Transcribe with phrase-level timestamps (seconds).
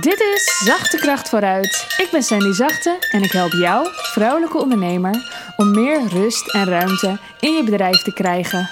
[0.00, 1.94] Dit is Zachte Kracht vooruit.
[1.98, 5.14] Ik ben Sandy Zachte en ik help jou, vrouwelijke ondernemer,
[5.56, 8.68] om meer rust en ruimte in je bedrijf te krijgen.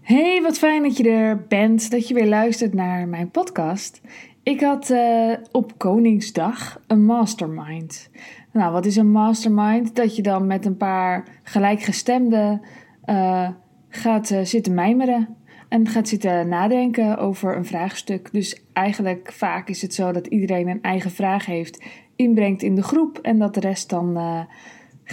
[0.00, 4.00] Hey, wat fijn dat je er bent, dat je weer luistert naar mijn podcast.
[4.42, 8.10] Ik had uh, op Koningsdag een mastermind.
[8.52, 9.96] Nou, wat is een mastermind?
[9.96, 12.62] Dat je dan met een paar gelijkgestemden
[13.06, 13.48] uh,
[13.88, 15.37] gaat uh, zitten mijmeren.
[15.68, 18.28] En gaat zitten nadenken over een vraagstuk.
[18.32, 21.84] Dus eigenlijk vaak is het zo dat iedereen een eigen vraag heeft,
[22.16, 24.40] inbrengt in de groep en dat de rest dan uh,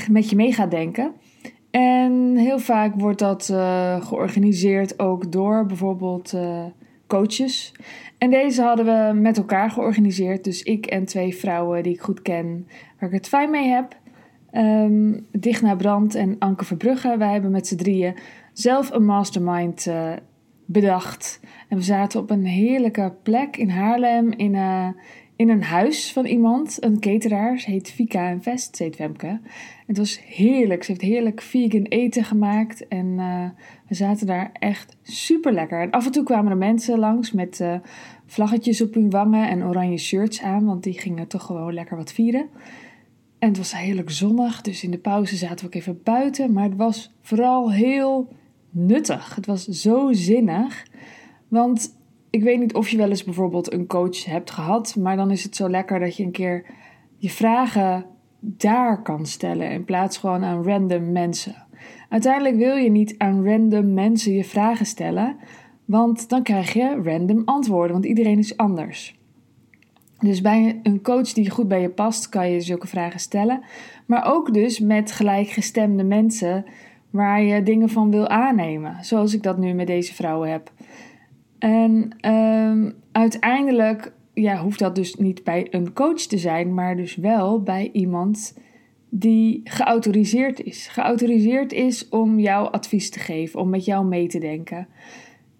[0.09, 1.13] met je mee gaat denken.
[1.71, 6.63] En heel vaak wordt dat uh, georganiseerd ook door bijvoorbeeld uh,
[7.07, 7.73] coaches.
[8.17, 10.43] En deze hadden we met elkaar georganiseerd.
[10.43, 12.67] Dus ik en twee vrouwen die ik goed ken,
[12.99, 13.97] waar ik het fijn mee heb.
[14.51, 17.17] Um, Digna Brand en Anke Verbrugge.
[17.17, 18.15] Wij hebben met z'n drieën
[18.53, 20.11] zelf een mastermind uh,
[20.65, 21.39] bedacht.
[21.69, 24.87] En we zaten op een heerlijke plek in Haarlem in, uh,
[25.35, 27.59] in een huis van iemand, een cateraar.
[27.59, 29.39] Ze heet Vika en Vest, ze heet Femke.
[29.87, 30.83] Het was heerlijk.
[30.83, 32.87] Ze heeft heerlijk vegan eten gemaakt.
[32.87, 33.49] En uh,
[33.87, 35.81] we zaten daar echt super lekker.
[35.81, 37.75] En af en toe kwamen er mensen langs met uh,
[38.25, 40.65] vlaggetjes op hun wangen en oranje shirts aan.
[40.65, 42.45] Want die gingen toch gewoon lekker wat vieren.
[43.39, 44.61] En het was heerlijk zonnig.
[44.61, 46.53] Dus in de pauze zaten we ook even buiten.
[46.53, 48.27] Maar het was vooral heel
[48.75, 49.35] nuttig.
[49.35, 50.87] Het was zo zinnig.
[51.47, 51.95] Want
[52.29, 54.95] ik weet niet of je wel eens bijvoorbeeld een coach hebt gehad.
[54.95, 56.65] Maar dan is het zo lekker dat je een keer
[57.17, 58.05] je vragen
[58.39, 61.65] daar kan stellen in plaats gewoon aan random mensen.
[62.09, 65.37] Uiteindelijk wil je niet aan random mensen je vragen stellen,
[65.85, 69.19] want dan krijg je random antwoorden, want iedereen is anders.
[70.19, 73.63] Dus bij een coach die goed bij je past, kan je zulke vragen stellen,
[74.05, 76.65] maar ook dus met gelijkgestemde mensen
[77.15, 80.71] waar je dingen van wil aannemen, zoals ik dat nu met deze vrouwen heb.
[81.59, 87.15] En um, uiteindelijk ja, hoeft dat dus niet bij een coach te zijn, maar dus
[87.15, 88.57] wel bij iemand
[89.09, 90.87] die geautoriseerd is.
[90.87, 94.87] Geautoriseerd is om jouw advies te geven, om met jou mee te denken.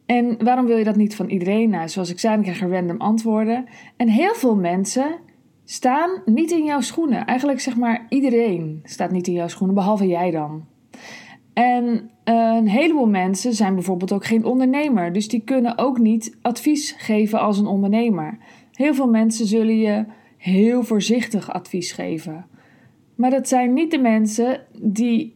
[0.06, 1.69] En waarom wil je dat niet van iedereen?
[1.69, 3.66] Nou, zoals ik zei, dan krijg je random antwoorden.
[3.97, 5.16] En heel veel mensen
[5.63, 7.25] staan niet in jouw schoenen.
[7.25, 10.66] Eigenlijk zeg maar iedereen staat niet in jouw schoenen, behalve jij dan.
[11.55, 16.91] En een heleboel mensen zijn bijvoorbeeld ook geen ondernemer, dus die kunnen ook niet advies
[16.91, 18.38] geven als een ondernemer.
[18.71, 20.05] Heel veel mensen zullen je
[20.38, 22.45] heel voorzichtig advies geven.
[23.16, 25.35] Maar dat zijn niet de mensen die,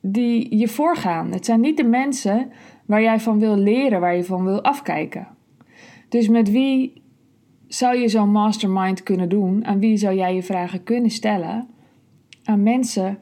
[0.00, 1.32] die je voorgaan.
[1.32, 2.50] Het zijn niet de mensen
[2.86, 5.28] waar jij van wil leren, waar je van wil afkijken.
[6.08, 7.02] Dus met wie
[7.66, 9.64] zou je zo'n mastermind kunnen doen?
[9.64, 11.68] Aan wie zou jij je vragen kunnen stellen?
[12.44, 13.18] Aan mensen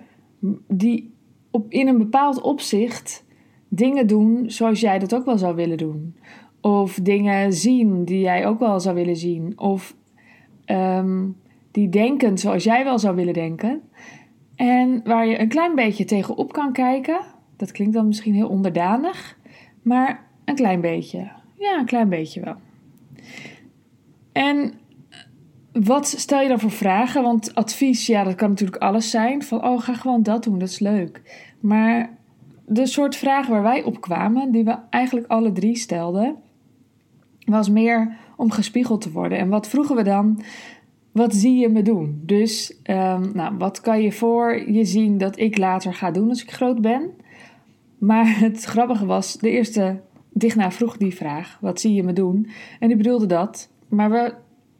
[0.68, 1.13] die
[1.54, 3.25] op, in een bepaald opzicht
[3.69, 6.16] dingen doen zoals jij dat ook wel zou willen doen.
[6.60, 9.59] Of dingen zien die jij ook wel zou willen zien.
[9.59, 9.97] Of
[10.66, 11.37] um,
[11.70, 13.82] die denken zoals jij wel zou willen denken.
[14.56, 17.20] En waar je een klein beetje tegenop kan kijken.
[17.56, 19.38] Dat klinkt dan misschien heel onderdanig.
[19.82, 21.31] Maar een klein beetje.
[21.59, 22.56] Ja, een klein beetje wel.
[24.32, 24.75] En
[25.82, 27.22] wat stel je dan voor vragen?
[27.22, 29.42] Want advies, ja, dat kan natuurlijk alles zijn.
[29.42, 31.22] Van, oh, ga gewoon dat doen, dat is leuk.
[31.60, 32.18] Maar
[32.66, 36.36] de soort vragen waar wij op kwamen, die we eigenlijk alle drie stelden,
[37.44, 39.38] was meer om gespiegeld te worden.
[39.38, 40.42] En wat vroegen we dan?
[41.12, 42.22] Wat zie je me doen?
[42.22, 46.42] Dus, um, nou, wat kan je voor je zien dat ik later ga doen als
[46.42, 47.10] ik groot ben?
[47.98, 50.00] Maar het grappige was, de eerste
[50.32, 52.48] Digna vroeg die vraag: wat zie je me doen?
[52.78, 53.70] En die bedoelde dat.
[53.88, 54.34] Maar we,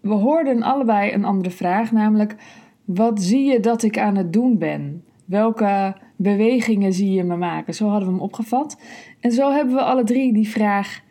[0.05, 2.37] we hoorden allebei een andere vraag, namelijk:
[2.85, 5.05] wat zie je dat ik aan het doen ben?
[5.25, 7.75] Welke bewegingen zie je me maken?
[7.75, 8.81] Zo hadden we hem opgevat.
[9.21, 11.03] En zo hebben we alle drie die vraag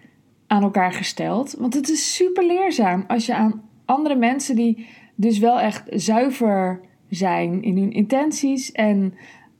[0.47, 1.55] aan elkaar gesteld.
[1.59, 6.81] Want het is super leerzaam als je aan andere mensen die dus wel echt zuiver
[7.09, 9.13] zijn in hun intenties en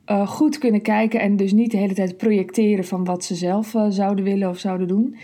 [0.06, 3.74] uh, goed kunnen kijken en dus niet de hele tijd projecteren van wat ze zelf
[3.74, 5.16] uh, zouden willen of zouden doen,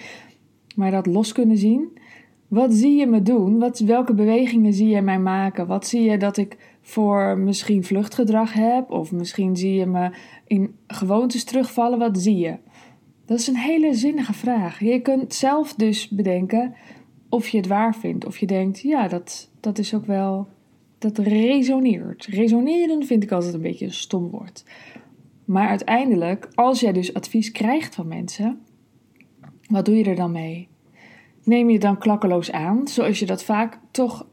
[0.75, 1.99] maar dat los kunnen zien.
[2.51, 3.59] Wat zie je me doen?
[3.59, 5.67] Wat, welke bewegingen zie je mij maken?
[5.67, 8.91] Wat zie je dat ik voor misschien vluchtgedrag heb?
[8.91, 10.11] Of misschien zie je me
[10.47, 11.99] in gewoontes terugvallen?
[11.99, 12.57] Wat zie je?
[13.25, 14.81] Dat is een hele zinnige vraag.
[14.81, 16.75] Je kunt zelf dus bedenken
[17.29, 18.27] of je het waar vindt.
[18.27, 20.49] Of je denkt, ja, dat, dat is ook wel.
[20.99, 22.27] Dat resoneert.
[22.27, 24.65] Resoneren vind ik altijd een beetje een stom woord.
[25.45, 28.61] Maar uiteindelijk, als jij dus advies krijgt van mensen,
[29.69, 30.70] wat doe je er dan mee?
[31.45, 34.27] Neem je dan klakkeloos aan, zoals je dat vaak toch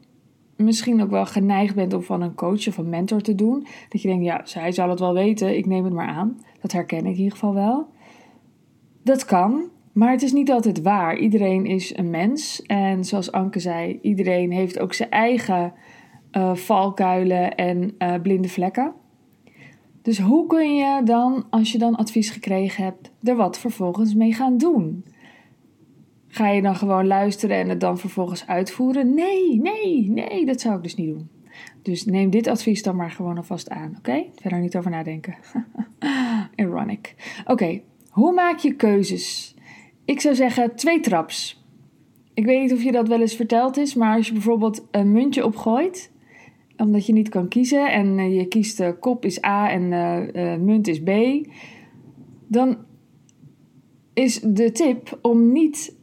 [0.56, 3.66] misschien ook wel geneigd bent om van een coach of een mentor te doen?
[3.88, 6.40] Dat je denkt, ja, zij zal het wel weten, ik neem het maar aan.
[6.60, 7.86] Dat herken ik in ieder geval wel.
[9.02, 11.16] Dat kan, Maar het is niet altijd waar.
[11.16, 12.62] Iedereen is een mens.
[12.62, 15.72] En zoals Anke zei, iedereen heeft ook zijn eigen
[16.32, 18.92] uh, valkuilen en uh, blinde vlekken.
[20.02, 24.32] Dus hoe kun je dan, als je dan advies gekregen hebt, er wat vervolgens mee
[24.32, 25.04] gaan doen?
[26.38, 29.14] Ga je dan gewoon luisteren en het dan vervolgens uitvoeren?
[29.14, 31.28] Nee, nee, nee, dat zou ik dus niet doen.
[31.82, 34.24] Dus neem dit advies dan maar gewoon alvast aan, oké?
[34.34, 35.34] Verder niet over nadenken.
[36.56, 37.14] Ironic.
[37.46, 37.80] Oké,
[38.10, 39.54] hoe maak je keuzes?
[40.04, 41.64] Ik zou zeggen twee traps.
[42.34, 45.12] Ik weet niet of je dat wel eens verteld is, maar als je bijvoorbeeld een
[45.12, 46.12] muntje opgooit,
[46.76, 49.92] omdat je niet kan kiezen en eh, je kiest uh, kop is A en
[50.36, 51.10] uh, munt is B,
[52.46, 52.76] dan
[54.14, 55.96] is de tip om niet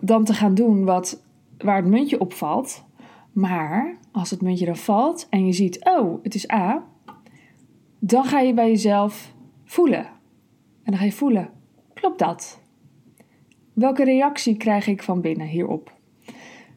[0.00, 1.22] dan te gaan doen wat,
[1.58, 2.84] waar het muntje op valt,
[3.32, 6.84] maar als het muntje dan valt en je ziet, oh, het is A,
[7.98, 10.04] dan ga je bij jezelf voelen.
[10.82, 11.50] En dan ga je voelen,
[11.94, 12.60] klopt dat?
[13.72, 15.92] Welke reactie krijg ik van binnen hierop?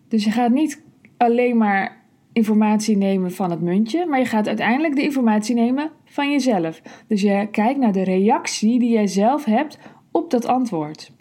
[0.07, 0.83] Dus je gaat niet
[1.17, 6.31] alleen maar informatie nemen van het muntje, maar je gaat uiteindelijk de informatie nemen van
[6.31, 6.81] jezelf.
[7.07, 9.79] Dus je kijkt naar de reactie die jij zelf hebt
[10.11, 11.11] op dat antwoord.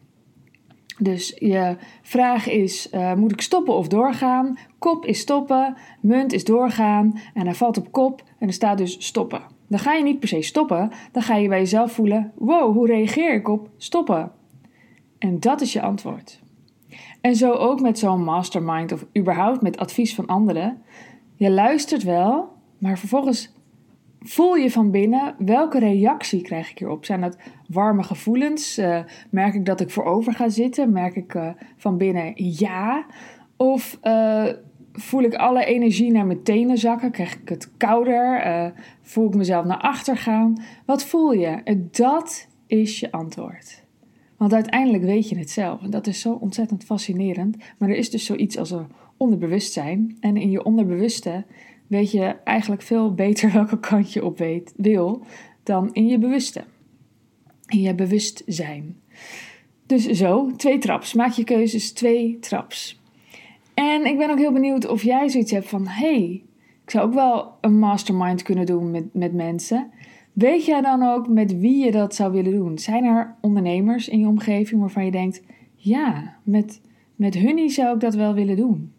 [0.99, 4.59] Dus je vraag is: uh, moet ik stoppen of doorgaan?
[4.79, 9.07] Kop is stoppen, munt is doorgaan en hij valt op kop en er staat dus
[9.07, 9.43] stoppen.
[9.69, 12.87] Dan ga je niet per se stoppen, dan ga je bij jezelf voelen: wow, hoe
[12.87, 14.33] reageer ik op stoppen?
[15.19, 16.41] En dat is je antwoord.
[17.21, 20.83] En zo ook met zo'n mastermind of überhaupt met advies van anderen.
[21.35, 23.56] Je luistert wel, maar vervolgens
[24.21, 27.05] voel je van binnen welke reactie krijg ik hierop?
[27.05, 27.37] Zijn dat
[27.69, 28.79] warme gevoelens?
[28.79, 30.93] Uh, merk ik dat ik voorover ga zitten?
[30.93, 33.07] Merk ik uh, van binnen ja?
[33.57, 34.49] Of uh,
[34.93, 37.11] voel ik alle energie naar mijn tenen zakken?
[37.11, 38.73] Krijg ik het kouder?
[39.03, 40.63] voel ik mezelf naar achter gaan?
[40.85, 41.79] Wat voel je?
[41.91, 43.85] Dat is je antwoord.
[44.37, 45.83] Want uiteindelijk weet je het zelf.
[45.83, 47.57] En dat is zo ontzettend fascinerend.
[47.79, 48.87] Maar er is dus zoiets als een
[49.17, 50.17] onderbewustzijn.
[50.21, 51.45] En in je onderbewuste
[51.87, 55.25] weet je eigenlijk veel beter welke kant je op weet, wil
[55.63, 56.65] dan in je bewuste.
[57.67, 58.97] In je bewustzijn.
[59.87, 61.15] Dus zo, twee traps.
[61.15, 63.01] Maak je keuzes twee traps.
[63.75, 66.45] En ik ben ook heel benieuwd of jij zoiets hebt van: hey,
[66.85, 69.91] ik zou ook wel een mastermind kunnen doen met, met mensen.
[70.33, 72.79] Weet jij dan ook met wie je dat zou willen doen?
[72.79, 75.43] Zijn er ondernemers in je omgeving waarvan je denkt:
[75.75, 76.81] ja, met,
[77.17, 78.93] met hunnie zou ik dat wel willen doen?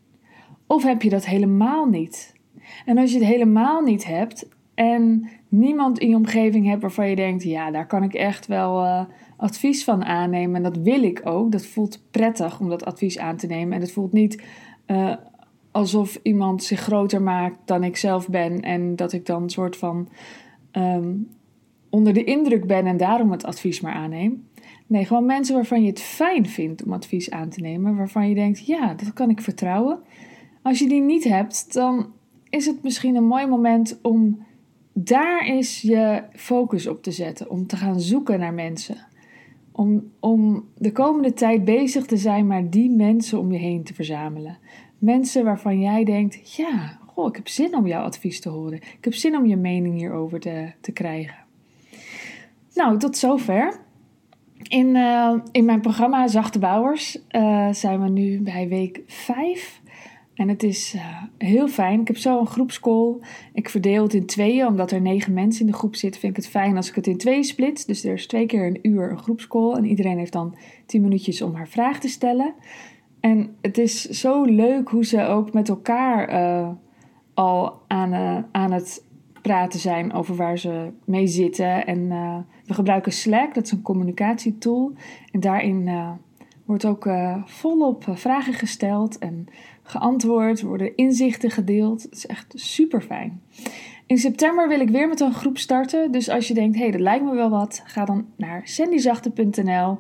[0.68, 2.36] Of heb je dat helemaal niet?
[2.86, 4.48] En als je het helemaal niet hebt
[4.78, 8.84] en niemand in je omgeving hebt waarvan je denkt: ja, daar kan ik echt wel
[8.84, 9.02] uh,
[9.38, 10.56] advies van aannemen.
[10.56, 11.52] En dat wil ik ook.
[11.52, 13.74] Dat voelt prettig om dat advies aan te nemen.
[13.74, 14.44] En het voelt niet
[14.88, 15.16] uh,
[15.72, 18.62] alsof iemand zich groter maakt dan ik zelf ben.
[18.62, 20.10] En dat ik dan een soort van
[20.72, 21.28] um,
[21.90, 24.48] onder de indruk ben en daarom het advies maar aanneem.
[24.88, 27.96] Nee, gewoon mensen waarvan je het fijn vindt om advies aan te nemen.
[27.96, 30.00] Waarvan je denkt: ja, dat kan ik vertrouwen.
[30.62, 32.16] Als je die niet hebt, dan
[32.50, 34.46] is het misschien een mooi moment om
[34.94, 37.50] daar eens je focus op te zetten.
[37.50, 39.08] Om te gaan zoeken naar mensen.
[39.72, 43.94] Om, om de komende tijd bezig te zijn, maar die mensen om je heen te
[43.94, 44.58] verzamelen.
[44.98, 48.78] Mensen waarvan jij denkt: ja, goh, ik heb zin om jouw advies te horen.
[48.78, 51.36] Ik heb zin om je mening hierover te, te krijgen.
[52.74, 53.80] Nou, tot zover.
[54.64, 59.82] In, uh, in mijn programma Zachte Bouwers uh, zijn we nu bij week 5.
[60.38, 62.02] En het is uh, heel fijn.
[62.02, 63.16] Ik heb zo een groepscall.
[63.54, 66.22] Ik verdeel het in tweeën, omdat er negen mensen in de groep zitten.
[66.22, 67.88] Vind ik het fijn als ik het in tweeën split.
[67.88, 69.74] Dus er is twee keer een uur een groepscall.
[69.74, 72.54] En iedereen heeft dan tien minuutjes om haar vraag te stellen.
[73.20, 76.70] En het is zo leuk hoe ze ook met elkaar uh,
[77.34, 79.06] al aan, uh, aan het
[79.42, 81.86] praten zijn over waar ze mee zitten.
[81.86, 82.08] En
[82.66, 84.94] we gebruiken Slack, dat is een communicatietool.
[85.32, 85.90] En daarin
[86.68, 87.10] wordt ook
[87.46, 89.48] volop vragen gesteld en
[89.84, 92.04] geantwoord, worden inzichten gedeeld.
[92.04, 93.42] Het is echt super fijn.
[94.06, 96.12] In september wil ik weer met een groep starten.
[96.12, 99.98] Dus als je denkt, hé, hey, dat lijkt me wel wat, ga dan naar sandyzachte.nl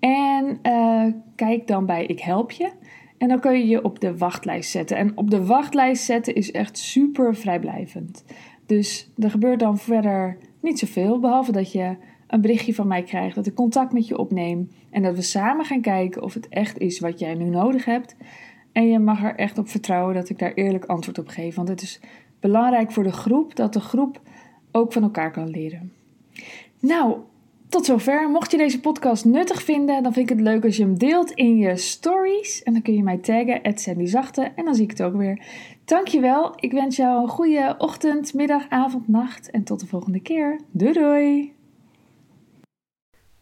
[0.00, 1.04] en uh,
[1.34, 2.70] kijk dan bij Ik Help Je.
[3.18, 4.96] En dan kun je je op de wachtlijst zetten.
[4.96, 8.24] En op de wachtlijst zetten is echt super vrijblijvend.
[8.66, 11.96] Dus er gebeurt dan verder niet zoveel, behalve dat je
[12.30, 15.64] een berichtje van mij krijgt, dat ik contact met je opneem en dat we samen
[15.64, 18.16] gaan kijken of het echt is wat jij nu nodig hebt.
[18.72, 21.54] En je mag er echt op vertrouwen dat ik daar eerlijk antwoord op geef.
[21.54, 22.00] Want het is
[22.40, 24.20] belangrijk voor de groep dat de groep
[24.72, 25.92] ook van elkaar kan leren.
[26.80, 27.16] Nou,
[27.68, 28.30] tot zover.
[28.30, 31.30] Mocht je deze podcast nuttig vinden, dan vind ik het leuk als je hem deelt
[31.30, 32.62] in je stories.
[32.62, 35.42] En dan kun je mij taggen, Zachte, en dan zie ik het ook weer.
[35.84, 36.52] Dankjewel.
[36.56, 39.50] Ik wens jou een goede ochtend, middag, avond, nacht.
[39.50, 40.60] En tot de volgende keer.
[40.70, 41.59] Doei doei!